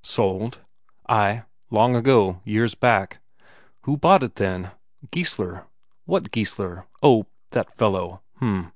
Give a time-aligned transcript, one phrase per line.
[0.00, 0.60] "Sold?"
[1.08, 1.42] "Ay,
[1.72, 3.18] long ago, years back."
[3.82, 4.70] "Who bought it then?"
[5.10, 5.66] "Geissler."
[6.04, 6.86] "What Geissler?
[7.02, 8.70] oh, that fellow h'm."